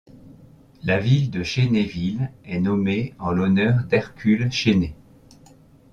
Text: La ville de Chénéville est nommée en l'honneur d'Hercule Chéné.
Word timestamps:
La 0.81 0.97
ville 0.97 1.29
de 1.29 1.43
Chénéville 1.43 2.31
est 2.43 2.59
nommée 2.59 3.13
en 3.19 3.29
l'honneur 3.31 3.83
d'Hercule 3.83 4.51
Chéné. 4.51 4.95